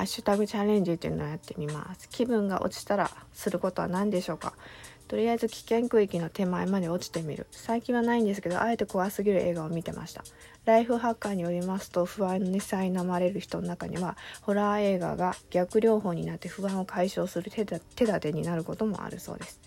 [0.00, 2.08] ハッシュタグチャレンジっていうのをやってみます。
[2.08, 4.54] 気分が落ちたらすることは何でしょうか？
[5.08, 7.46] とりあえず危険区域の手前まで落ちてみる。
[7.50, 10.24] 最近はないんですけどあえて怖すぎる映画を見てました。
[10.64, 19.60] ライフハッカーによりますと不安に苛まれる人の中にはホラー映画が逆療法になって不安を解消する手立てになることもあるそうです。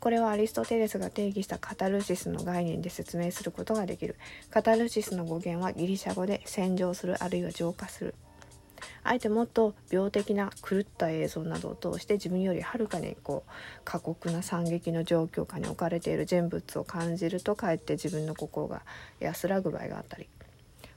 [0.00, 4.16] これはアリストテレスが定義したカタルシスの概念で説明することができる。
[4.50, 8.16] カタルシスの語源はギリシャ語で洗浄するあるいは浄化する。
[9.08, 13.50] あえてもっと病的な狂った映像などを通して自分よりはるかにこう
[13.84, 18.82] 過酷な惨劇の状況下に置かれている人物を感じるとかえって自分の心が
[19.20, 20.28] 安らぐ場合があったり。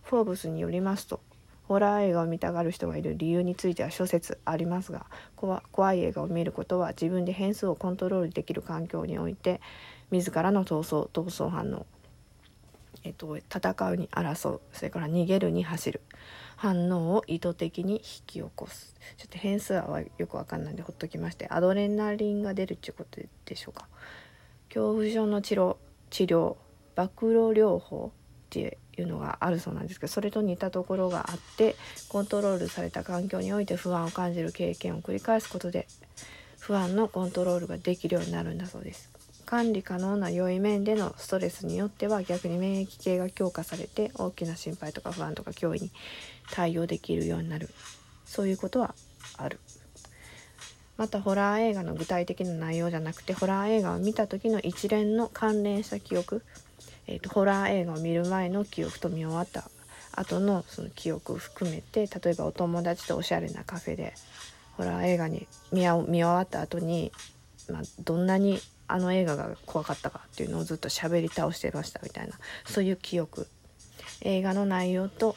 [0.10, 1.20] フォーブスによりますと
[1.68, 9.62] ホラー映画を見たがる人がいる理由については諸説ありますが怖い映画を見ることは自分で変数をコントロールできる環境において
[10.10, 11.86] 自らの闘争闘争反応、
[13.04, 16.02] えっと、戦うに争うそれから逃げるに走る。
[16.60, 18.94] 反応を意図的に引き起こす。
[19.16, 23.88] ちょっと変数はよくわかんないんでほっときましてアドレナリンが出るっていうことでしょうか。
[24.68, 25.78] 恐怖症の治療
[26.10, 26.58] 治療
[26.98, 31.78] 暴露療法っていうのがあるそうなんですけどそれと似たところがあって
[32.10, 35.88] コントロールされた環境において不安を感じる経験を繰り返すことで
[36.60, 39.19] 不安のコントロールができるようになるんだそうです。
[39.50, 45.90] 管理可能な良い面でのストレスによっては逆に免疫系が強化されて大きな心配とか不安とか脅威に
[46.52, 47.68] 対応できるようになる。
[48.26, 48.94] そういうことは
[49.38, 49.60] ある。
[50.98, 56.44] またホラー映画の具体的な内容じゃなくてホラー映画を見た時の一連の関連した記憶、
[57.08, 59.72] えーと、ホラー映画を見る前の記憶と見終わった
[60.12, 64.14] 後のその記憶を含めて例えばお友達とおしゃれなカフェで
[64.78, 67.12] ホラー映画に見終わった後に、
[67.68, 68.60] まあ、どんなに
[68.92, 72.34] あの映画が怖かったかっていうのをずっと喋り倒してましたみたいな。
[72.66, 73.48] そういう記憶。
[74.22, 75.36] 映画の内容と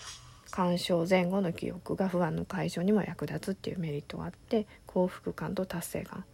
[0.51, 6.25] 鑑賞前後の記憶が不安の解消にも役立つっていうメリットがあって幸福感と達成感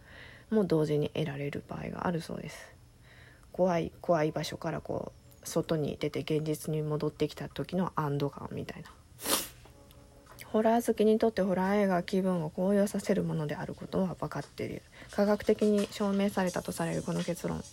[0.49, 2.57] も同時に得られる場合があるそうです。
[3.51, 5.11] 怖い怖い場所からこ
[5.43, 8.89] う外に出て現実に戻ってきた時の安堵感みたいな。
[10.51, 14.81] ホラー好きにとってホラー映画は気分を高揚させるものであることは分かっている。
[15.11, 17.63] 科学的に証明されたとされるこの結論。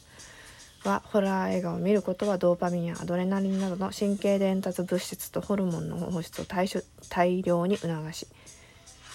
[0.84, 8.28] はホラー映画を見ることはドーパミンやアドレナリンなどの神経伝達物質とホルモンの放出を大量に促し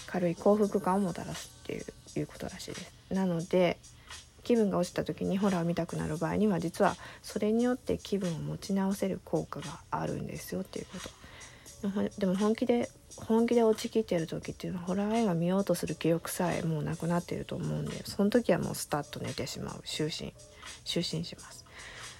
[0.07, 2.91] 軽い幸福感をもたらすっていういうことらしいです。
[3.09, 3.77] なので
[4.43, 11.20] 気分が落ちた時にホラーを見たくなる場合には実はそれによって気分を持ち直せる効果があるんですよっていうこと。
[12.17, 19.81] でも本気で本気で落ちきってる時っていうのはホラー映画見ようとする記憶さえもうなくなっていると思うんでその時はもうスタッと寝てしまう。
[19.83, 20.33] 就寝。
[20.85, 21.65] 就寝します。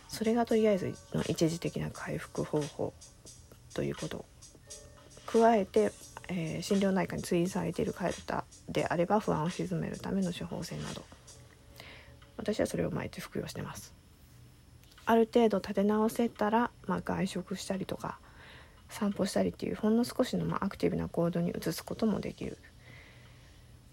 [0.07, 2.93] それがとりあえずの一時的な回復方法
[3.73, 4.25] ということ。
[5.27, 5.93] 加えて、
[6.27, 11.03] えー、心療内科に追印されているカルタであれば不安を鎮めるための処方箋など。
[12.35, 13.93] 私はそれを毎日服用してます。
[15.05, 18.19] ある程度立て直せたら、まあ、外食したりとか
[18.91, 22.57] 散歩したりっていうほんの少しのまあアクティブな行動に移すこともできる。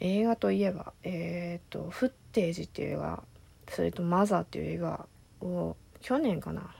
[0.00, 3.22] 映画といえばえっ、ー、と「フッテージ」っていう映画
[3.68, 5.08] それと「マザー」っていう映画
[5.40, 6.74] を去年かな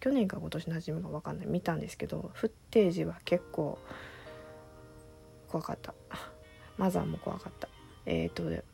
[0.00, 3.78] 去年か今年の初めか分かんない見たんですけどフッテージは結構
[5.48, 5.94] 怖かった。
[6.78, 7.68] マザーも怖かった。
[8.06, 8.64] えっ、ー、と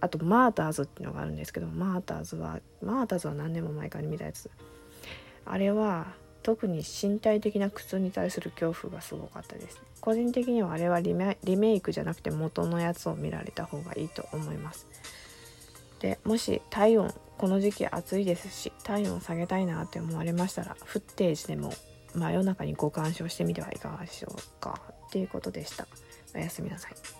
[0.00, 4.50] あとマーターズっていうのがあるんですけどマーターズはマーターズは何年も前から見たやつ。
[5.44, 6.12] あれは
[6.48, 9.82] 特に身体的な苦痛に対する恐怖がすごかったです。
[10.00, 14.86] 個人的にはあれはリメイクじゃなくて元のやつを見られた方がいいと思います。
[16.00, 21.70] でもし体温この時期暑いですし体温を下げたいなって思われましたらフッテージでも
[22.14, 24.80] 真夜中にご鑑賞してみてはいかがでしょうか。
[25.08, 25.86] っていうことでした。
[26.34, 27.18] おやすみなさい。